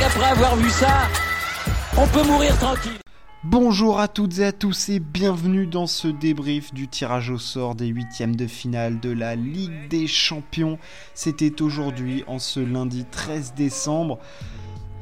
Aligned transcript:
avoir 0.00 0.56
vu 0.56 0.70
ça, 0.70 1.08
on 1.98 2.06
peut 2.06 2.26
mourir 2.26 2.56
tranquille. 2.58 2.98
Bonjour 3.44 4.00
à 4.00 4.08
toutes 4.08 4.38
et 4.38 4.44
à 4.44 4.52
tous 4.52 4.88
et 4.88 5.00
bienvenue 5.00 5.66
dans 5.66 5.86
ce 5.86 6.08
débrief 6.08 6.72
du 6.72 6.88
tirage 6.88 7.28
au 7.28 7.38
sort 7.38 7.74
des 7.74 7.88
huitièmes 7.88 8.34
de 8.34 8.46
finale 8.46 9.00
de 9.00 9.10
la 9.10 9.34
Ligue 9.34 9.88
des 9.90 10.06
Champions. 10.06 10.78
C'était 11.12 11.60
aujourd'hui, 11.60 12.24
en 12.26 12.38
ce 12.38 12.60
lundi 12.60 13.04
13 13.10 13.52
décembre, 13.54 14.18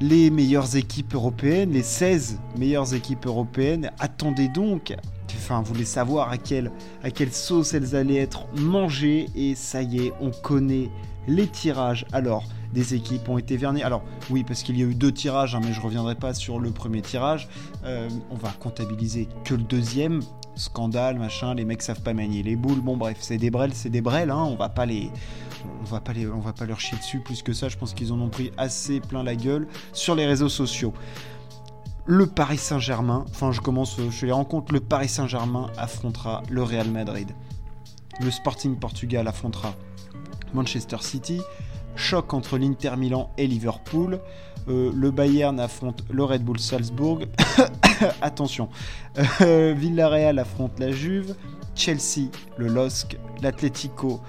les 0.00 0.30
meilleures 0.30 0.74
équipes 0.74 1.14
européennes, 1.14 1.70
les 1.70 1.84
16 1.84 2.40
meilleures 2.58 2.92
équipes 2.92 3.26
européennes 3.26 3.92
attendaient 4.00 4.48
donc, 4.48 4.96
enfin 5.36 5.62
voulaient 5.62 5.84
savoir 5.84 6.30
à 6.30 6.38
quelle, 6.38 6.72
à 7.04 7.10
quelle 7.10 7.32
sauce 7.32 7.74
elles 7.74 7.94
allaient 7.94 8.16
être 8.16 8.46
mangées 8.56 9.26
et 9.36 9.54
ça 9.54 9.82
y 9.82 10.06
est, 10.06 10.12
on 10.20 10.30
connaît 10.30 10.90
les 11.28 11.46
tirages. 11.46 12.06
Alors, 12.12 12.44
des 12.72 12.94
équipes 12.94 13.28
ont 13.28 13.38
été 13.38 13.56
vernies. 13.56 13.82
Alors 13.82 14.02
oui, 14.30 14.44
parce 14.44 14.62
qu'il 14.62 14.78
y 14.78 14.82
a 14.82 14.86
eu 14.86 14.94
deux 14.94 15.12
tirages, 15.12 15.54
hein, 15.54 15.60
mais 15.62 15.72
je 15.72 15.80
reviendrai 15.80 16.14
pas 16.14 16.34
sur 16.34 16.58
le 16.58 16.70
premier 16.70 17.02
tirage. 17.02 17.48
Euh, 17.84 18.08
on 18.30 18.36
va 18.36 18.50
comptabiliser 18.50 19.28
que 19.44 19.54
le 19.54 19.62
deuxième. 19.62 20.20
Scandale, 20.56 21.18
machin, 21.18 21.54
les 21.54 21.64
mecs 21.64 21.80
savent 21.80 22.02
pas 22.02 22.12
manier 22.12 22.42
les 22.42 22.56
boules. 22.56 22.80
Bon 22.80 22.96
bref, 22.96 23.18
c'est 23.20 23.38
des 23.38 23.50
brels, 23.50 23.72
c'est 23.72 23.88
des 23.88 24.02
brels. 24.02 24.30
Hein, 24.30 24.42
on 24.42 24.56
va 24.56 24.68
pas 24.68 24.84
les, 24.84 25.10
on 25.80 25.84
va 25.84 26.00
pas 26.00 26.12
les, 26.12 26.26
on 26.26 26.40
va 26.40 26.52
pas 26.52 26.66
leur 26.66 26.80
chier 26.80 26.98
dessus 26.98 27.20
plus 27.20 27.42
que 27.42 27.52
ça. 27.52 27.68
Je 27.68 27.78
pense 27.78 27.94
qu'ils 27.94 28.12
en 28.12 28.20
ont 28.20 28.28
pris 28.28 28.50
assez 28.58 29.00
plein 29.00 29.22
la 29.22 29.36
gueule 29.36 29.68
sur 29.92 30.14
les 30.14 30.26
réseaux 30.26 30.48
sociaux. 30.48 30.92
Le 32.04 32.26
Paris 32.26 32.58
Saint-Germain, 32.58 33.24
enfin 33.30 33.52
je 33.52 33.60
commence, 33.60 33.96
je 34.10 34.26
les 34.26 34.32
rencontre. 34.32 34.74
Le 34.74 34.80
Paris 34.80 35.08
Saint-Germain 35.08 35.70
affrontera 35.78 36.42
le 36.50 36.62
Real 36.62 36.90
Madrid. 36.90 37.30
Le 38.20 38.30
Sporting 38.30 38.76
Portugal 38.76 39.28
affrontera 39.28 39.74
Manchester 40.52 40.98
City 41.00 41.40
choc 41.96 42.34
entre 42.34 42.58
l'Inter 42.58 42.96
Milan 42.96 43.30
et 43.38 43.46
Liverpool. 43.46 44.20
Euh, 44.68 44.92
le 44.94 45.10
Bayern 45.10 45.58
affronte 45.58 46.04
le 46.10 46.24
Red 46.24 46.42
Bull 46.42 46.58
Salzbourg. 46.58 47.20
Attention. 48.22 48.68
Euh, 49.40 49.74
Villarreal 49.76 50.38
affronte 50.38 50.78
la 50.78 50.92
Juve. 50.92 51.34
Chelsea, 51.74 52.28
le 52.56 52.68
LOSC. 52.68 53.18
L'Atlético 53.42 54.20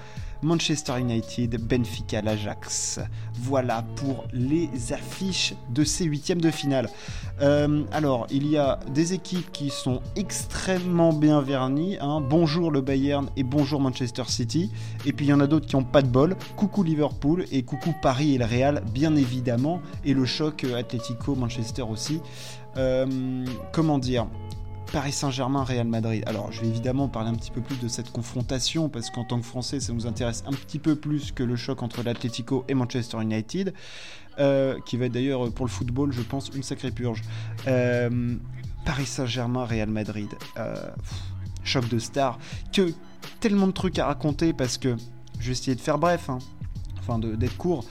Manchester 0.42 0.98
United, 0.98 1.56
Benfica, 1.60 2.20
l'Ajax. 2.20 3.00
Voilà 3.34 3.84
pour 3.96 4.24
les 4.32 4.68
affiches 4.92 5.54
de 5.70 5.84
ces 5.84 6.04
huitièmes 6.04 6.40
de 6.40 6.50
finale. 6.50 6.88
Euh, 7.40 7.84
alors, 7.92 8.26
il 8.30 8.48
y 8.48 8.56
a 8.56 8.80
des 8.92 9.14
équipes 9.14 9.50
qui 9.52 9.70
sont 9.70 10.00
extrêmement 10.16 11.12
bien 11.12 11.40
vernies. 11.40 11.96
Hein. 12.00 12.20
Bonjour 12.20 12.70
le 12.70 12.80
Bayern 12.80 13.28
et 13.36 13.44
bonjour 13.44 13.80
Manchester 13.80 14.24
City. 14.26 14.70
Et 15.06 15.12
puis 15.12 15.26
il 15.26 15.28
y 15.28 15.32
en 15.32 15.40
a 15.40 15.46
d'autres 15.46 15.66
qui 15.66 15.76
n'ont 15.76 15.84
pas 15.84 16.02
de 16.02 16.08
bol. 16.08 16.36
Coucou 16.56 16.82
Liverpool 16.82 17.44
et 17.52 17.62
coucou 17.62 17.94
Paris 18.02 18.34
et 18.34 18.38
le 18.38 18.44
Real, 18.44 18.82
bien 18.92 19.14
évidemment. 19.16 19.80
Et 20.04 20.14
le 20.14 20.24
choc 20.24 20.64
euh, 20.64 20.78
Atlético 20.78 21.34
Manchester 21.34 21.82
aussi. 21.82 22.20
Euh, 22.76 23.44
comment 23.70 23.98
dire? 23.98 24.26
Paris 24.92 25.12
Saint-Germain, 25.12 25.64
Real 25.64 25.86
Madrid. 25.86 26.22
Alors, 26.26 26.52
je 26.52 26.60
vais 26.60 26.68
évidemment 26.68 27.08
parler 27.08 27.30
un 27.30 27.34
petit 27.34 27.50
peu 27.50 27.62
plus 27.62 27.80
de 27.80 27.88
cette 27.88 28.12
confrontation 28.12 28.90
parce 28.90 29.08
qu'en 29.08 29.24
tant 29.24 29.40
que 29.40 29.46
Français, 29.46 29.80
ça 29.80 29.94
nous 29.94 30.06
intéresse 30.06 30.44
un 30.46 30.52
petit 30.52 30.78
peu 30.78 30.96
plus 30.96 31.32
que 31.32 31.42
le 31.42 31.56
choc 31.56 31.82
entre 31.82 32.02
l'Atlético 32.02 32.66
et 32.68 32.74
Manchester 32.74 33.22
United, 33.22 33.72
euh, 34.38 34.78
qui 34.84 34.98
va 34.98 35.06
être 35.06 35.12
d'ailleurs 35.12 35.50
pour 35.50 35.64
le 35.64 35.70
football, 35.70 36.12
je 36.12 36.20
pense, 36.20 36.50
une 36.54 36.62
sacrée 36.62 36.90
purge. 36.90 37.22
Euh, 37.66 38.36
Paris 38.84 39.06
Saint-Germain, 39.06 39.64
Real 39.64 39.88
Madrid. 39.88 40.28
Euh, 40.58 40.74
choc 41.64 41.88
de 41.88 41.98
stars. 41.98 42.38
Que 42.70 42.92
tellement 43.40 43.68
de 43.68 43.72
trucs 43.72 43.98
à 43.98 44.04
raconter 44.04 44.52
parce 44.52 44.76
que 44.76 44.96
je 45.40 45.46
vais 45.46 45.52
essayer 45.52 45.74
de 45.74 45.80
faire 45.80 45.96
bref, 45.96 46.28
hein. 46.28 46.38
enfin 46.98 47.18
d'être 47.18 47.56
court 47.56 47.86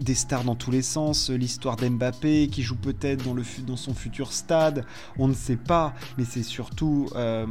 des 0.00 0.14
stars 0.14 0.44
dans 0.44 0.54
tous 0.54 0.70
les 0.70 0.82
sens, 0.82 1.30
l'histoire 1.30 1.76
d'Mbappé 1.76 2.48
qui 2.48 2.62
joue 2.62 2.76
peut-être 2.76 3.24
dans, 3.24 3.36
dans 3.66 3.76
son 3.76 3.94
futur 3.94 4.32
stade, 4.32 4.84
on 5.18 5.28
ne 5.28 5.34
sait 5.34 5.56
pas, 5.56 5.94
mais 6.16 6.24
c'est 6.24 6.42
surtout 6.42 7.08
euh, 7.14 7.46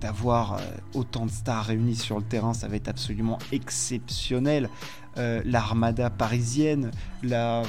d'avoir 0.00 0.54
euh, 0.54 0.58
autant 0.94 1.26
de 1.26 1.30
stars 1.30 1.66
réunies 1.66 1.96
sur 1.96 2.16
le 2.16 2.24
terrain, 2.24 2.54
ça 2.54 2.68
va 2.68 2.76
être 2.76 2.88
absolument 2.88 3.38
exceptionnel. 3.52 4.68
Euh, 5.16 5.42
l'armada 5.44 6.10
parisienne, 6.10 6.90
la, 7.22 7.62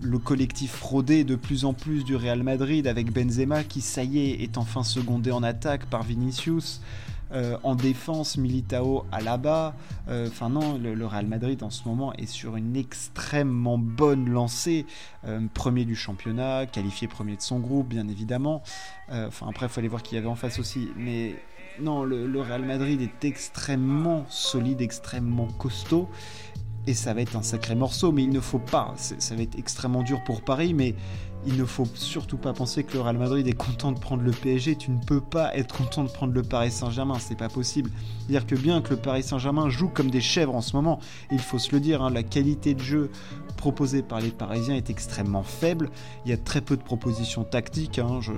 le 0.00 0.18
collectif 0.18 0.72
fraudé 0.72 1.24
de 1.24 1.36
plus 1.36 1.64
en 1.64 1.74
plus 1.74 2.04
du 2.04 2.16
Real 2.16 2.42
Madrid 2.42 2.86
avec 2.86 3.12
Benzema 3.12 3.64
qui, 3.64 3.80
ça 3.80 4.02
y 4.02 4.18
est, 4.18 4.42
est 4.42 4.58
enfin 4.58 4.82
secondé 4.82 5.30
en 5.30 5.42
attaque 5.42 5.86
par 5.86 6.02
Vinicius. 6.02 6.80
Euh, 7.32 7.56
en 7.62 7.74
défense, 7.74 8.36
Militao 8.36 9.04
à 9.10 9.20
la 9.20 9.36
bas. 9.36 9.74
Euh, 10.08 10.28
enfin 10.28 10.50
non, 10.50 10.78
le, 10.78 11.06
Real 11.06 11.26
Madrid 11.26 11.62
en 11.62 11.70
ce 11.70 11.88
moment 11.88 12.12
est 12.14 12.26
sur 12.26 12.56
une 12.56 12.76
extrêmement 12.76 13.78
bonne 13.78 14.28
lancée. 14.28 14.86
Euh, 15.24 15.40
premier 15.54 15.84
du 15.84 15.96
championnat, 15.96 16.66
qualifié 16.66 17.08
premier 17.08 17.36
de 17.36 17.42
son 17.42 17.58
groupe, 17.58 17.88
bien 17.88 18.08
évidemment. 18.08 18.62
Enfin 19.10 19.46
après, 19.48 19.66
il 19.66 19.68
faut 19.68 19.80
aller 19.80 19.88
voir 19.88 20.02
qui 20.02 20.14
y 20.14 20.18
avait 20.18 20.26
en 20.26 20.34
face 20.34 20.58
aussi. 20.58 20.88
Mais 20.96 21.36
non, 21.80 22.04
le, 22.04 22.40
Real 22.40 22.64
Madrid 22.64 23.00
est 23.00 23.24
extrêmement 23.26 24.24
solide, 24.28 24.80
extrêmement 24.80 25.48
costaud. 25.58 26.08
Et 26.86 26.94
ça 26.94 27.14
va 27.14 27.20
être 27.20 27.36
un 27.36 27.42
sacré 27.42 27.74
morceau, 27.74 28.10
mais 28.10 28.24
il 28.24 28.30
ne 28.30 28.40
faut 28.40 28.58
pas. 28.58 28.94
Ça 28.96 29.34
va 29.36 29.42
être 29.42 29.56
extrêmement 29.58 30.02
dur 30.02 30.22
pour 30.24 30.42
Paris, 30.42 30.74
mais 30.74 30.94
il 31.46 31.56
ne 31.56 31.64
faut 31.64 31.86
surtout 31.94 32.36
pas 32.36 32.52
penser 32.52 32.84
que 32.84 32.94
le 32.94 33.00
Real 33.00 33.18
Madrid 33.18 33.46
est 33.46 33.52
content 33.52 33.92
de 33.92 33.98
prendre 33.98 34.22
le 34.22 34.30
PSG. 34.30 34.76
Tu 34.76 34.90
ne 34.90 35.00
peux 35.00 35.20
pas 35.20 35.54
être 35.56 35.76
content 35.76 36.04
de 36.04 36.08
prendre 36.08 36.32
le 36.32 36.42
Paris 36.42 36.70
Saint-Germain, 36.70 37.16
c'est 37.18 37.36
pas 37.36 37.48
possible. 37.48 37.90
Dire 38.28 38.46
que 38.46 38.54
bien 38.54 38.80
que 38.80 38.90
le 38.90 38.96
Paris 38.96 39.22
Saint-Germain 39.22 39.68
joue 39.68 39.88
comme 39.88 40.10
des 40.10 40.20
chèvres 40.20 40.54
en 40.54 40.60
ce 40.60 40.76
moment, 40.76 41.00
il 41.30 41.40
faut 41.40 41.58
se 41.58 41.72
le 41.72 41.80
dire, 41.80 42.02
hein, 42.02 42.10
la 42.10 42.22
qualité 42.22 42.74
de 42.74 42.80
jeu 42.80 43.10
proposée 43.56 44.02
par 44.02 44.20
les 44.20 44.30
Parisiens 44.30 44.76
est 44.76 44.90
extrêmement 44.90 45.42
faible. 45.42 45.90
Il 46.24 46.30
y 46.30 46.34
a 46.34 46.38
très 46.38 46.60
peu 46.60 46.76
de 46.76 46.82
propositions 46.82 47.44
tactiques. 47.44 47.98
Hein. 47.98 48.20
je, 48.20 48.32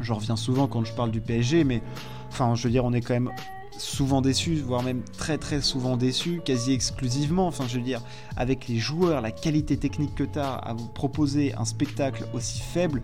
je 0.00 0.12
reviens 0.12 0.36
souvent 0.36 0.66
quand 0.66 0.84
je 0.84 0.92
parle 0.92 1.10
du 1.10 1.20
PSG, 1.20 1.64
mais 1.64 1.82
enfin, 2.28 2.54
je 2.54 2.64
veux 2.64 2.70
dire, 2.70 2.84
on 2.84 2.92
est 2.92 3.00
quand 3.00 3.14
même 3.14 3.30
souvent 3.78 4.20
déçu, 4.20 4.56
voire 4.56 4.82
même 4.82 5.02
très 5.18 5.38
très 5.38 5.60
souvent 5.60 5.96
déçu, 5.96 6.40
quasi 6.44 6.72
exclusivement, 6.72 7.46
enfin 7.46 7.66
je 7.68 7.76
veux 7.76 7.84
dire, 7.84 8.00
avec 8.36 8.68
les 8.68 8.78
joueurs, 8.78 9.20
la 9.20 9.30
qualité 9.30 9.76
technique 9.76 10.14
que 10.14 10.24
tu 10.24 10.38
à 10.38 10.74
vous 10.76 10.88
proposer 10.88 11.54
un 11.54 11.64
spectacle 11.64 12.26
aussi 12.32 12.60
faible, 12.60 13.02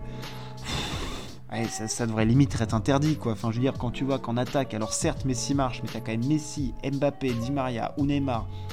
ça, 1.69 2.05
devrait 2.05 2.25
limite 2.25 2.59
être 2.61 2.73
interdit 2.73 3.15
quoi. 3.15 3.31
Enfin 3.31 3.49
je 3.51 3.55
veux 3.55 3.61
dire, 3.61 3.73
quand 3.77 3.91
tu 3.91 4.03
vois 4.03 4.19
qu'en 4.19 4.37
attaque, 4.37 4.73
alors 4.73 4.93
certes 4.93 5.25
Messi 5.25 5.55
marche, 5.55 5.81
mais 5.81 5.89
tu 5.89 5.97
as 5.97 6.01
quand 6.01 6.11
même 6.11 6.25
Messi, 6.25 6.73
Mbappé, 6.83 7.31
Di 7.33 7.51
Maria, 7.51 7.93
ou 7.97 8.07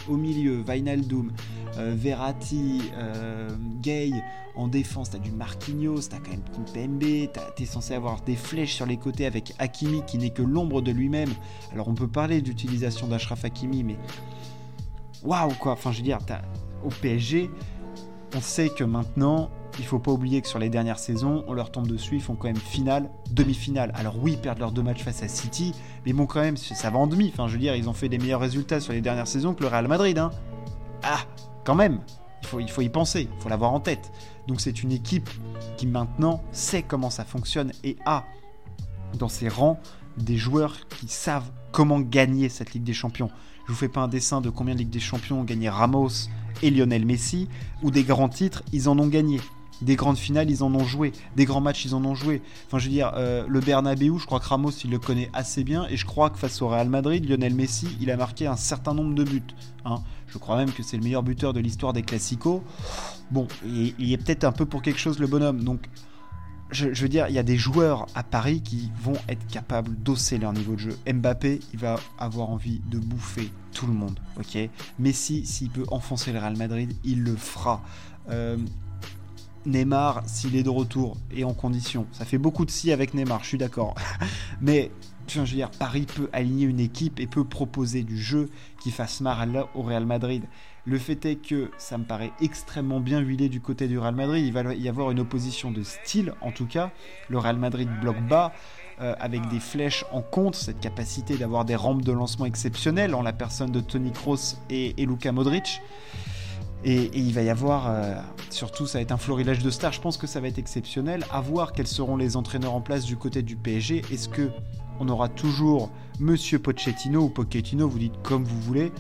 au 0.09 0.16
milieu, 0.16 0.62
Wijnaldum, 0.66 1.32
euh, 1.78 1.94
Verratti, 1.97 2.82
euh, 2.97 3.48
Gay, 3.81 4.10
en 4.54 4.69
défense, 4.69 5.10
t'as 5.10 5.19
du 5.19 5.31
Marquinhos, 5.31 6.03
t'as 6.10 6.19
quand 6.19 6.31
même 6.31 6.42
Kimpembe, 6.53 7.31
t'es 7.56 7.66
censé 7.66 7.94
avoir 7.94 8.20
des 8.22 8.36
flèches 8.36 8.75
sur 8.75 8.86
les 8.86 8.98
côtés 8.98 9.26
avec 9.26 9.54
Hakimi 9.59 10.03
qui 10.06 10.19
n'est 10.19 10.31
que 10.31 10.42
l'ombre 10.42 10.82
de 10.82 10.91
lui-même. 10.91 11.31
Alors 11.72 11.88
on 11.88 11.94
peut 11.94 12.09
parler 12.09 12.42
d'utilisation 12.42 13.06
d'Ashraf 13.06 13.44
Hakimi, 13.44 13.84
mais 13.84 13.97
waouh 15.25 15.53
quoi. 15.54 15.72
Enfin 15.72 15.92
je 15.92 15.98
veux 15.98 16.04
dire, 16.04 16.19
au 16.84 16.88
PSG, 16.88 17.50
on 18.34 18.41
sait 18.41 18.69
que 18.69 18.84
maintenant, 18.84 19.50
il 19.78 19.84
faut 19.84 19.98
pas 19.98 20.10
oublier 20.10 20.42
que 20.42 20.48
sur 20.48 20.59
les 20.59 20.69
dernières 20.69 20.98
saisons, 20.98 21.44
on 21.47 21.53
leur 21.53 21.70
tombe 21.70 21.87
dessus, 21.87 22.16
ils 22.16 22.22
font 22.22 22.34
quand 22.34 22.48
même 22.48 22.56
finale, 22.56 23.10
demi-finale. 23.31 23.92
Alors 23.94 24.16
oui, 24.20 24.37
perdre 24.37 24.60
leurs 24.60 24.72
deux 24.72 24.82
matchs 24.82 25.03
face 25.03 25.22
à 25.22 25.28
City, 25.28 25.75
mais 26.04 26.12
bon 26.12 26.26
quand 26.26 26.41
même, 26.41 26.56
ça 26.56 26.91
va 26.91 26.98
en 26.98 27.06
demi. 27.06 27.31
Enfin 27.32 27.48
je 27.48 27.54
veux 27.54 27.59
dire, 27.59 27.75
ils 27.76 27.88
ont 27.88 27.92
fait 27.94 28.09
des 28.09 28.19
meilleurs 28.19 28.41
résultats 28.41 28.81
sur 28.81 28.92
les 28.92 29.00
dernières 29.00 29.28
saisons 29.28 29.54
que 29.54 29.62
le 29.62 29.69
Real 29.69 29.88
Madrid. 29.88 30.19
Hein. 30.19 30.31
Ah, 31.03 31.20
quand 31.65 31.75
même 31.75 32.00
il 32.42 32.48
faut, 32.48 32.60
il 32.60 32.70
faut 32.70 32.82
y 32.82 32.88
penser, 32.88 33.28
il 33.34 33.42
faut 33.42 33.48
l'avoir 33.48 33.72
en 33.72 33.81
tête. 33.81 34.12
Donc 34.47 34.60
c'est 34.60 34.82
une 34.82 34.92
équipe 34.92 35.28
qui 35.76 35.86
maintenant 35.86 36.42
sait 36.53 36.82
comment 36.82 37.10
ça 37.10 37.25
fonctionne 37.25 37.72
et 37.82 37.97
a 38.06 38.25
dans 39.19 39.28
ses 39.28 39.48
rangs 39.48 39.81
des 40.16 40.36
joueurs 40.36 40.77
qui 40.89 41.09
savent 41.09 41.50
comment 41.72 42.00
gagner 42.00 42.48
cette 42.48 42.72
Ligue 42.72 42.84
des 42.84 42.95
Champions. 42.95 43.30
Je 43.66 43.72
vous 43.72 43.78
fais 43.78 43.89
pas 43.89 44.00
un 44.00 44.09
dessin 44.09 44.41
de 44.41 44.48
combien 44.48 44.74
de 44.74 44.78
Ligue 44.78 44.91
des 44.91 45.00
Champions 45.00 45.41
ont 45.41 45.45
gagné 45.45 45.68
Ramos 45.68 46.28
et 46.62 46.71
Lionel 46.71 47.04
Messi, 47.04 47.48
ou 47.83 47.91
des 47.91 48.04
grands 48.04 48.28
titres, 48.28 48.62
ils 48.72 48.89
en 48.89 48.98
ont 48.98 49.09
gagné. 49.09 49.41
Des 49.82 49.96
grandes 49.96 50.16
finales, 50.16 50.50
ils 50.50 50.62
en 50.62 50.74
ont 50.74 50.84
joué. 50.84 51.12
Des 51.36 51.44
grands 51.44 51.60
matchs, 51.60 51.84
ils 51.84 51.94
en 51.94 52.04
ont 52.04 52.14
joué. 52.14 52.42
Enfin, 52.66 52.78
je 52.78 52.84
veux 52.84 52.90
dire, 52.90 53.12
euh, 53.16 53.44
le 53.48 53.60
Bernabeu, 53.60 54.18
je 54.18 54.26
crois 54.26 54.40
que 54.40 54.46
Ramos, 54.46 54.70
il 54.84 54.90
le 54.90 54.98
connaît 54.98 55.30
assez 55.32 55.64
bien. 55.64 55.86
Et 55.88 55.96
je 55.96 56.06
crois 56.06 56.30
que 56.30 56.38
face 56.38 56.62
au 56.62 56.68
Real 56.68 56.88
Madrid, 56.88 57.28
Lionel 57.28 57.54
Messi, 57.54 57.88
il 58.00 58.10
a 58.10 58.16
marqué 58.16 58.46
un 58.46 58.56
certain 58.56 58.94
nombre 58.94 59.14
de 59.14 59.24
buts. 59.24 59.42
Hein. 59.84 60.02
Je 60.28 60.38
crois 60.38 60.56
même 60.56 60.72
que 60.72 60.82
c'est 60.82 60.96
le 60.96 61.02
meilleur 61.02 61.22
buteur 61.22 61.52
de 61.52 61.60
l'histoire 61.60 61.92
des 61.92 62.02
Classicos. 62.02 62.62
Bon, 63.30 63.46
il, 63.64 64.12
est 64.12 64.16
peut-être 64.16 64.44
un 64.44 64.52
peu 64.52 64.66
pour 64.66 64.82
quelque 64.82 64.98
chose, 64.98 65.18
le 65.18 65.26
bonhomme. 65.26 65.62
Donc, 65.62 65.88
je, 66.70 66.88
veux 66.88 67.08
dire, 67.08 67.26
il 67.28 67.34
y 67.34 67.38
a 67.38 67.42
des 67.42 67.56
joueurs 67.56 68.06
à 68.14 68.22
Paris 68.22 68.60
qui 68.60 68.90
vont 69.00 69.16
être 69.28 69.46
capables 69.46 69.94
d'osser 69.96 70.38
leur 70.38 70.52
niveau 70.52 70.74
de 70.74 70.80
jeu. 70.80 70.98
Mbappé, 71.06 71.60
il 71.72 71.78
va 71.78 72.00
avoir 72.18 72.50
envie 72.50 72.80
de 72.90 72.98
bouffer 72.98 73.50
tout 73.72 73.86
le 73.86 73.92
monde, 73.92 74.18
ok? 74.38 74.58
Messi, 74.98 75.46
s'il 75.46 75.70
peut 75.70 75.84
enfoncer 75.90 76.32
le 76.32 76.38
Real 76.38 76.56
Madrid, 76.56 76.94
il 77.04 77.22
le 77.22 77.36
fera. 77.36 77.82
Euh, 78.30 78.56
Neymar, 79.66 80.22
s'il 80.27 80.57
est 80.57 80.63
de 80.63 80.71
retour 80.71 81.16
et 81.34 81.45
en 81.45 81.54
condition, 81.54 82.07
ça 82.13 82.24
fait 82.24 82.39
beaucoup 82.39 82.65
de 82.65 82.71
si 82.71 82.92
avec 82.92 83.15
Neymar, 83.15 83.42
je 83.42 83.48
suis 83.48 83.59
d'accord. 83.59 83.95
Mais 84.60 84.91
je 85.28 85.41
veux 85.41 85.47
dire, 85.47 85.71
Paris 85.71 86.07
peut 86.07 86.28
aligner 86.33 86.66
une 86.66 86.80
équipe 86.80 87.21
et 87.21 87.27
peut 87.27 87.45
proposer 87.45 88.03
du 88.03 88.18
jeu 88.18 88.48
qui 88.80 88.91
fasse 88.91 89.21
mal 89.21 89.65
au 89.74 89.83
Real 89.83 90.07
Madrid. 90.07 90.45
Le 90.84 90.98
fait 90.98 91.24
est 91.27 91.36
que 91.36 91.71
ça 91.78 91.98
me 91.98 92.04
paraît 92.04 92.33
extrêmement 92.41 93.01
bien 93.01 93.18
huilé 93.18 93.48
du 93.48 93.60
côté 93.60 93.89
du 93.89 93.98
Real 93.98 94.15
Madrid. 94.15 94.47
Il 94.47 94.53
va 94.53 94.72
y 94.74 94.89
avoir 94.89 95.10
une 95.10 95.18
opposition 95.18 95.72
de 95.72 95.83
style, 95.83 96.33
en 96.41 96.53
tout 96.53 96.66
cas. 96.66 96.92
Le 97.28 97.39
Real 97.39 97.57
Madrid 97.57 97.89
bloque 98.01 98.22
bas, 98.28 98.53
euh, 99.01 99.15
avec 99.19 99.48
des 99.48 99.59
flèches 99.59 100.04
en 100.12 100.22
compte, 100.22 100.54
cette 100.54 100.78
capacité 100.78 101.36
d'avoir 101.36 101.65
des 101.65 101.74
rampes 101.74 102.03
de 102.03 102.12
lancement 102.12 102.47
exceptionnelles 102.47 103.16
en 103.16 103.22
la 103.22 103.33
personne 103.33 103.72
de 103.72 103.80
Tony 103.80 104.12
Kroos 104.12 104.57
et, 104.71 104.95
et 105.03 105.07
Modric. 105.33 105.83
Et, 106.86 107.10
il 107.15 107.33
va 107.34 107.42
y 107.42 107.50
avoir, 107.50 107.88
euh, 107.88 108.15
surtout 108.48 108.86
ça 108.86 108.98
va 108.98 109.03
être 109.03 109.10
un 109.10 109.16
florilège 109.16 109.59
de 109.59 109.71
stars, 109.71 109.92
je 109.92 110.00
pense 110.00 110.16
que 110.16 110.28
ça 110.28 110.41
va 110.41 110.47
être 110.47 110.59
exceptionnel. 110.59 111.24
À 111.33 111.41
voir 111.41 111.72
quels 111.72 111.88
seront 111.88 112.16
les 112.16 112.36
entraîneurs 112.36 112.74
en 112.74 112.80
place 112.80 113.04
du 113.04 113.16
côté 113.16 113.42
du 113.42 113.56
PSG. 113.56 114.03
Est-ce 114.12 114.28
que 114.28 114.50
on 115.00 115.09
aura 115.09 115.28
toujours 115.28 115.91
Monsieur 116.21 116.60
Pochettino 116.60 117.24
ou 117.24 117.28
Pochettino, 117.28 117.88
vous 117.88 117.98
dites 117.98 118.22
comme 118.22 118.44
vous 118.44 118.60
voulez. 118.60 118.92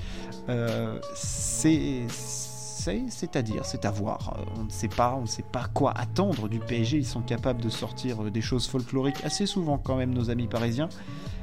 Euh, 0.48 0.98
c'est 1.14 2.06
c'est-à-dire, 3.08 3.64
c'est 3.64 3.84
à 3.84 3.90
voir. 3.90 4.36
On 4.56 4.64
ne 4.64 4.70
sait 4.70 4.88
pas, 4.88 5.14
on 5.16 5.22
ne 5.22 5.26
sait 5.26 5.42
pas 5.42 5.66
quoi 5.74 5.92
attendre 5.92 6.48
du 6.48 6.60
PSG. 6.60 6.98
Ils 6.98 7.06
sont 7.06 7.22
capables 7.22 7.60
de 7.60 7.68
sortir 7.68 8.22
des 8.30 8.40
choses 8.40 8.68
folkloriques 8.68 9.24
assez 9.24 9.46
souvent 9.46 9.76
quand 9.78 9.96
même, 9.96 10.14
nos 10.14 10.30
amis 10.30 10.46
parisiens. 10.46 10.88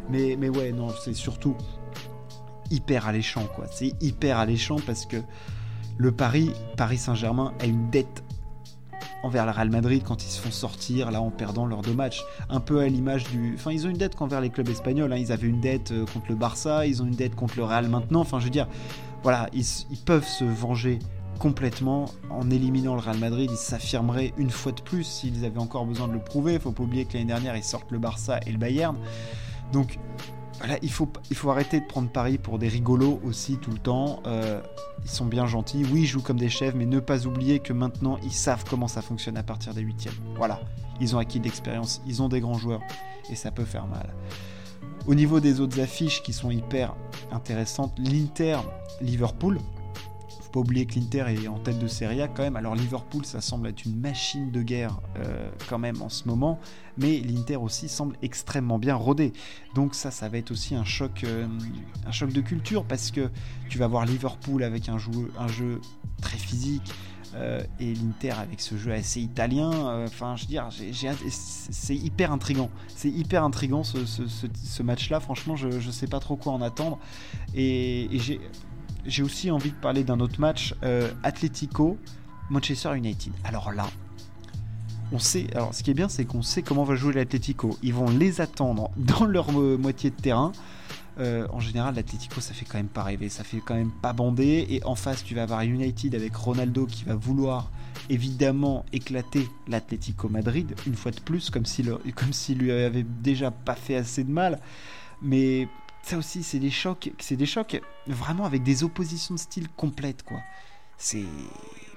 Mais, 0.10 0.38
mais 0.40 0.48
ouais, 0.48 0.72
non, 0.72 0.88
c'est 1.04 1.14
surtout 1.14 1.56
hyper 2.72 3.08
alléchant, 3.08 3.46
quoi. 3.56 3.66
C'est 3.72 3.94
hyper 4.02 4.38
alléchant 4.38 4.78
parce 4.86 5.06
que 5.06 5.18
le 5.98 6.12
Paris, 6.12 6.52
Paris 6.78 6.98
Saint-Germain 6.98 7.54
a 7.60 7.66
une 7.66 7.90
dette 7.90 8.24
envers 9.24 9.46
le 9.46 9.52
Real 9.52 9.70
Madrid 9.70 10.04
quand 10.06 10.24
ils 10.24 10.30
se 10.30 10.40
font 10.40 10.52
sortir 10.52 11.10
là 11.10 11.22
en 11.22 11.32
perdant 11.32 11.66
leurs 11.66 11.82
deux 11.82 11.94
matchs. 11.94 12.24
Un 12.50 12.60
peu 12.60 12.82
à 12.82 12.88
l'image 12.88 13.24
du. 13.26 13.54
Enfin, 13.56 13.72
ils 13.72 13.88
ont 13.88 13.90
une 13.90 13.98
dette 13.98 14.16
qu'envers 14.16 14.42
les 14.42 14.50
clubs 14.50 14.68
espagnols. 14.70 15.12
Hein. 15.12 15.18
Ils 15.18 15.32
avaient 15.32 15.48
une 15.48 15.62
dette 15.62 15.92
euh, 15.92 16.06
contre 16.14 16.26
le 16.30 16.36
Barça, 16.36 16.86
ils 16.86 17.02
ont 17.02 17.06
une 17.06 17.16
dette 17.16 17.36
contre 17.36 17.56
le 17.58 17.64
Real 17.64 17.88
maintenant. 17.88 18.20
Enfin, 18.20 18.40
je 18.40 18.46
veux 18.46 18.52
dire, 18.52 18.68
voilà, 19.24 19.50
ils, 19.54 19.66
peuvent 20.06 20.28
se 20.28 20.44
venger 20.44 21.00
complètement 21.40 22.06
en 22.30 22.50
éliminant 22.52 22.96
le 22.96 23.02
Real 23.02 23.18
Madrid. 23.18 23.50
Ils 23.52 23.58
s'affirmeraient 23.58 24.34
une 24.38 24.52
fois 24.52 24.74
de 24.74 24.82
plus 24.82 25.04
s'ils 25.04 25.46
avaient 25.46 25.60
encore 25.60 25.86
besoin 25.86 26.08
de 26.08 26.14
le 26.14 26.20
prouver. 26.20 26.56
Il 26.56 26.60
faut 26.60 26.72
pas 26.72 26.84
oublier 26.84 27.06
que 27.06 27.14
l'année 27.14 27.26
dernière, 27.26 27.56
ils 27.56 27.64
sortent 27.64 27.92
le 27.92 28.00
Barça 28.00 28.40
et 28.46 28.52
le 28.52 28.58
Bayern. 28.58 28.98
Donc, 29.72 29.98
voilà, 30.60 30.78
il 30.82 30.92
faut, 30.92 31.10
arrêter 31.50 31.80
de 31.80 31.86
prendre 31.86 32.10
Paris 32.10 32.38
pour 32.38 32.60
des 32.60 32.68
rigolos 32.68 33.20
aussi 33.24 33.58
tout 33.58 33.72
le 33.72 33.80
temps. 33.80 34.22
Euh, 34.28 34.62
ils 35.04 35.10
sont 35.10 35.26
bien 35.26 35.46
gentils, 35.46 35.84
oui, 35.92 36.02
ils 36.02 36.06
jouent 36.06 36.22
comme 36.22 36.40
des 36.40 36.50
chefs, 36.50 36.76
mais 36.76 36.86
ne 36.86 37.00
pas 37.00 37.26
oublier 37.26 37.60
que 37.60 37.74
maintenant, 37.74 38.18
ils 38.24 38.32
savent 38.32 38.64
comment 38.70 38.88
ça 38.88 39.02
fonctionne 39.02 39.38
à 39.38 39.44
partir 39.44 39.74
des 39.74 39.82
huitièmes. 39.82 40.14
Voilà, 40.36 40.62
ils 41.02 41.16
ont 41.16 41.20
acquis 41.20 41.40
de 41.40 41.46
l'expérience, 41.46 42.02
ils 42.08 42.22
ont 42.22 42.30
des 42.30 42.40
grands 42.40 42.58
joueurs, 42.58 42.82
et 43.30 43.36
ça 43.36 43.52
peut 43.52 43.66
faire 43.66 43.88
mal. 43.88 44.14
Au 45.06 45.16
niveau 45.16 45.40
des 45.40 45.60
autres 45.60 45.82
affiches 45.82 46.24
qui 46.24 46.32
sont 46.32 46.50
hyper 46.50 46.96
intéressantes, 47.32 47.94
l'Inter, 47.98 48.60
Liverpool, 49.02 49.60
pas 50.54 50.60
oublier 50.60 50.86
que 50.86 50.94
l'Inter 50.96 51.26
est 51.30 51.48
en 51.48 51.58
tête 51.58 51.80
de 51.80 51.88
Serie 51.88 52.22
A 52.22 52.28
quand 52.28 52.44
même. 52.44 52.56
Alors 52.56 52.76
Liverpool, 52.76 53.26
ça 53.26 53.42
semble 53.42 53.68
être 53.68 53.86
une 53.86 54.00
machine 54.00 54.52
de 54.52 54.62
guerre 54.62 55.02
euh, 55.18 55.50
quand 55.68 55.80
même 55.80 56.00
en 56.04 56.10
ce 56.10 56.28
moment, 56.28 56.60
mais 56.96 57.20
l'Inter 57.20 57.56
aussi 57.56 57.90
semble 57.90 58.16
extrêmement 58.22 58.78
bien 58.78 58.94
rodé. 58.94 59.34
Donc 59.74 59.96
ça, 59.96 60.12
ça 60.12 60.30
va 60.30 60.38
être 60.38 60.52
aussi 60.52 60.76
un 60.76 60.86
choc, 60.86 61.24
euh, 61.24 61.48
un 62.06 62.12
choc 62.12 62.32
de 62.32 62.40
culture 62.40 62.86
parce 62.86 63.10
que 63.10 63.32
tu 63.68 63.80
vas 63.80 63.88
voir 63.88 64.06
Liverpool 64.06 64.64
avec 64.64 64.90
un 64.90 65.00
jeu, 65.00 65.82
très 66.22 66.38
physique. 66.38 66.94
Euh, 67.36 67.64
et 67.80 67.96
l'Inter 67.96 68.34
avec 68.34 68.62
ce 68.62 68.78
jeu 68.78 68.92
assez 68.92 69.20
italien, 69.20 70.04
enfin 70.06 70.36
je 70.36 70.44
veux 70.44 70.48
dire, 70.48 70.70
c'est 71.32 71.96
hyper 71.96 72.32
intrigant. 72.32 72.70
C'est 72.96 73.10
hyper 73.10 73.44
intrigant 73.44 73.84
ce, 73.84 74.84
match-là, 74.84 75.20
franchement 75.20 75.56
je 75.56 75.68
ne 75.68 75.92
sais 75.92 76.06
pas 76.06 76.20
trop 76.20 76.36
quoi 76.36 76.54
en 76.54 76.62
attendre. 76.62 77.00
Et 77.56 78.08
j'ai 78.12 78.40
j'ai 79.06 79.24
aussi 79.24 79.52
envie 79.52 79.72
de 79.72 79.76
parler 79.76 80.04
d'un 80.04 80.20
autre 80.20 80.40
match, 80.40 80.76
euh, 80.84 81.12
Atletico, 81.24 81.98
Manchester 82.50 82.96
United. 82.96 83.34
Alors 83.44 83.72
là, 83.72 83.88
on 85.12 85.20
sait. 85.20 85.48
Alors, 85.54 85.74
ce 85.74 85.84
qui 85.84 85.92
est 85.92 85.94
bien, 85.94 86.10
c'est 86.10 86.26
qu'on 86.26 86.42
sait 86.42 86.62
comment 86.62 86.84
va 86.84 86.96
jouer 86.96 87.14
l'Atletico. 87.14 87.78
Ils 87.84 87.94
vont 87.94 88.10
les 88.10 88.42
attendre 88.42 88.90
dans 88.98 89.26
leur 89.26 89.50
euh, 89.52 89.78
moitié 89.78 90.10
de 90.10 90.16
terrain. 90.16 90.52
Euh, 91.20 91.48
en 91.52 91.60
général, 91.60 91.94
l'Atletico, 91.96 92.42
ça 92.42 92.54
fait 92.54 92.66
quand 92.66 92.80
même 92.80 92.88
pas 92.88 93.04
rêver, 93.04 93.30
ça 93.30 93.44
fait 93.44 93.62
quand 93.64 93.76
même 93.76 93.92
pas 93.92 94.14
bander. 94.14 94.66
Et 94.70 94.84
en 94.84 94.96
face, 94.96 95.24
tu 95.24 95.36
vas 95.36 95.44
avoir 95.44 95.62
United 95.62 96.16
avec 96.16 96.36
Ronaldo 96.36 96.88
qui 96.88 97.04
va 97.04 97.16
vouloir 97.16 97.70
évidemment 98.10 98.86
éclater 98.92 99.48
l'Atletico 99.68 100.28
Madrid 100.28 100.74
une 100.88 100.96
fois 100.96 101.12
de 101.12 101.20
plus, 101.20 101.52
comme 101.52 101.66
s'il 101.66 101.96
s'il 102.32 102.58
lui 102.58 102.72
avait 102.72 103.06
déjà 103.22 103.52
pas 103.52 103.76
fait 103.76 103.96
assez 103.96 104.24
de 104.24 104.32
mal. 104.32 104.60
Mais 105.22 105.68
ça 106.04 106.18
aussi, 106.18 106.44
c'est 106.44 106.60
des 106.60 106.70
chocs, 106.70 107.12
c'est 107.20 107.38
des 107.38 107.46
chocs 107.46 107.82
vraiment 108.08 108.46
avec 108.46 108.62
des 108.62 108.84
oppositions 108.84 109.36
de 109.36 109.40
style 109.40 109.70
complètes, 109.70 110.24
quoi. 110.24 110.42
C'est 111.04 111.26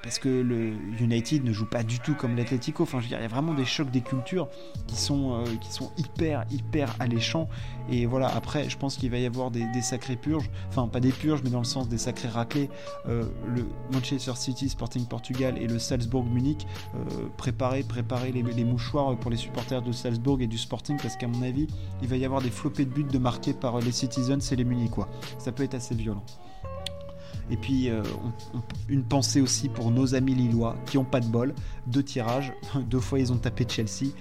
parce 0.02 0.18
que 0.18 0.28
le 0.28 0.72
United 1.00 1.44
ne 1.44 1.52
joue 1.52 1.64
pas 1.64 1.84
du 1.84 2.00
tout 2.00 2.14
comme 2.14 2.36
l'Atletico. 2.36 2.82
Enfin, 2.82 2.98
je 2.98 3.04
veux 3.04 3.08
dire, 3.08 3.18
il 3.20 3.22
y 3.22 3.24
a 3.24 3.28
vraiment 3.28 3.54
des 3.54 3.64
chocs 3.64 3.90
des 3.92 4.00
cultures 4.00 4.48
qui 4.88 4.96
sont, 4.96 5.34
euh, 5.34 5.44
qui 5.60 5.72
sont 5.72 5.92
hyper, 5.96 6.44
hyper 6.50 6.92
alléchants. 6.98 7.48
Et 7.88 8.04
voilà, 8.04 8.26
après, 8.26 8.68
je 8.68 8.76
pense 8.76 8.96
qu'il 8.96 9.12
va 9.12 9.18
y 9.18 9.26
avoir 9.26 9.52
des, 9.52 9.64
sacrés 9.80 10.16
purges. 10.16 10.50
Enfin, 10.70 10.88
pas 10.88 10.98
des 10.98 11.12
purges, 11.12 11.40
mais 11.44 11.50
dans 11.50 11.60
le 11.60 11.64
sens 11.64 11.88
des 11.88 11.98
sacrés 11.98 12.28
raclés. 12.28 12.68
Euh, 13.08 13.28
le 13.46 13.64
Manchester 13.92 14.34
City, 14.34 14.68
Sporting 14.68 15.06
Portugal 15.06 15.56
et 15.56 15.68
le 15.68 15.78
Salzbourg 15.78 16.24
Munich. 16.24 16.66
Euh, 16.96 17.28
préparez 17.36 17.84
les, 18.32 18.42
les, 18.42 18.64
mouchoirs 18.64 19.16
pour 19.16 19.30
les 19.30 19.36
supporters 19.36 19.82
de 19.82 19.92
Salzbourg 19.92 20.40
et 20.40 20.48
du 20.48 20.58
Sporting, 20.58 20.98
parce 21.00 21.16
qu'à 21.16 21.28
mon 21.28 21.42
avis, 21.42 21.68
il 22.02 22.08
va 22.08 22.16
y 22.16 22.24
avoir 22.24 22.42
des 22.42 22.50
flopées 22.50 22.86
de 22.86 22.90
buts 22.90 23.04
de 23.04 23.18
marqués 23.18 23.54
par 23.54 23.78
les 23.78 23.92
Citizens 23.92 24.40
et 24.50 24.56
les 24.56 24.64
Munichois. 24.64 25.08
Ça 25.38 25.52
peut 25.52 25.62
être 25.62 25.74
assez 25.74 25.94
violent. 25.94 26.24
Et 27.50 27.56
puis 27.56 27.88
euh, 27.88 28.02
une 28.88 29.04
pensée 29.04 29.40
aussi 29.40 29.68
pour 29.68 29.90
nos 29.90 30.14
amis 30.14 30.34
lillois 30.34 30.76
qui 30.86 30.98
ont 30.98 31.04
pas 31.04 31.20
de 31.20 31.26
bol. 31.26 31.54
Deux 31.86 32.02
tirages, 32.02 32.52
deux 32.90 33.00
fois 33.00 33.18
ils 33.18 33.32
ont 33.32 33.38
tapé 33.38 33.66
Chelsea. 33.68 34.12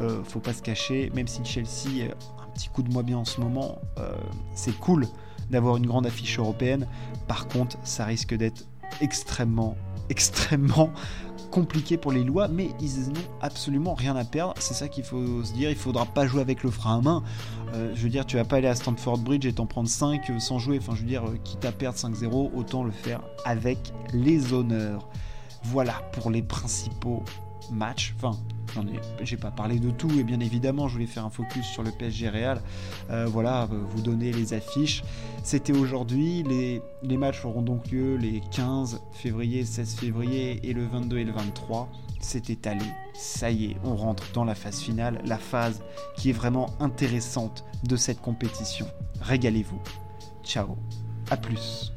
Euh, 0.00 0.22
faut 0.24 0.40
pas 0.40 0.52
se 0.52 0.62
cacher, 0.62 1.10
même 1.14 1.26
si 1.26 1.44
Chelsea 1.44 2.10
un 2.40 2.50
petit 2.52 2.68
coup 2.68 2.82
de 2.82 2.92
moins 2.92 3.02
bien 3.02 3.18
en 3.18 3.24
ce 3.24 3.40
moment, 3.40 3.78
euh, 3.98 4.12
c'est 4.54 4.76
cool 4.78 5.06
d'avoir 5.50 5.76
une 5.76 5.86
grande 5.86 6.06
affiche 6.06 6.38
européenne. 6.38 6.86
Par 7.26 7.48
contre, 7.48 7.76
ça 7.84 8.04
risque 8.04 8.34
d'être 8.34 8.64
extrêmement, 9.00 9.76
extrêmement 10.08 10.90
compliqué 11.50 11.96
pour 11.96 12.12
les 12.12 12.24
lois, 12.24 12.48
mais 12.48 12.70
ils 12.80 13.08
n'ont 13.08 13.20
absolument 13.40 13.94
rien 13.94 14.16
à 14.16 14.24
perdre. 14.24 14.54
C'est 14.58 14.74
ça 14.74 14.88
qu'il 14.88 15.04
faut 15.04 15.42
se 15.44 15.52
dire. 15.52 15.70
Il 15.70 15.76
faudra 15.76 16.06
pas 16.06 16.26
jouer 16.26 16.40
avec 16.40 16.62
le 16.62 16.70
frein 16.70 16.98
à 16.98 17.00
main. 17.00 17.22
Euh, 17.74 17.92
je 17.94 18.02
veux 18.02 18.08
dire, 18.08 18.26
tu 18.26 18.36
vas 18.36 18.44
pas 18.44 18.56
aller 18.56 18.68
à 18.68 18.74
Stanford 18.74 19.18
Bridge 19.18 19.46
et 19.46 19.52
t'en 19.52 19.66
prendre 19.66 19.88
5 19.88 20.30
euh, 20.30 20.38
sans 20.38 20.58
jouer. 20.58 20.78
Enfin, 20.80 20.94
je 20.94 21.02
veux 21.02 21.06
dire, 21.06 21.24
euh, 21.24 21.38
quitte 21.44 21.64
à 21.64 21.72
perdre 21.72 21.98
5-0, 21.98 22.50
autant 22.54 22.84
le 22.84 22.90
faire 22.90 23.20
avec 23.44 23.92
les 24.12 24.52
honneurs. 24.52 25.08
Voilà 25.64 25.94
pour 26.12 26.30
les 26.30 26.42
principaux 26.42 27.22
matchs. 27.70 28.14
Enfin, 28.16 28.36
j'ai 29.22 29.36
pas 29.36 29.50
parlé 29.50 29.78
de 29.78 29.90
tout 29.90 30.10
et 30.18 30.22
bien 30.22 30.40
évidemment, 30.40 30.88
je 30.88 30.94
voulais 30.94 31.06
faire 31.06 31.24
un 31.24 31.30
focus 31.30 31.66
sur 31.66 31.82
le 31.82 31.90
PSG 31.90 32.28
Real. 32.28 32.62
voilà, 33.26 33.68
vous 33.68 34.00
donner 34.00 34.32
les 34.32 34.54
affiches. 34.54 35.02
C'était 35.42 35.76
aujourd'hui. 35.76 36.44
Les, 36.44 36.80
les 37.02 37.16
matchs 37.16 37.44
auront 37.44 37.62
donc 37.62 37.90
lieu 37.90 38.16
les 38.16 38.40
15 38.52 39.00
février, 39.12 39.64
16 39.64 39.96
février 39.96 40.60
et 40.62 40.72
le 40.72 40.86
22 40.86 41.18
et 41.18 41.24
le 41.24 41.32
23 41.32 41.88
c'est 42.20 42.50
étalé. 42.50 42.84
Ça 43.14 43.50
y 43.50 43.72
est, 43.72 43.76
on 43.84 43.96
rentre 43.96 44.30
dans 44.32 44.44
la 44.44 44.54
phase 44.54 44.80
finale, 44.80 45.20
la 45.24 45.38
phase 45.38 45.82
qui 46.16 46.30
est 46.30 46.34
vraiment 46.34 46.70
intéressante 46.80 47.64
de 47.84 47.96
cette 47.96 48.20
compétition. 48.20 48.86
Régalez-vous. 49.20 49.80
Ciao, 50.44 50.76
à 51.30 51.36
plus. 51.36 51.92